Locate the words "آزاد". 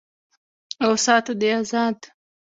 1.61-1.97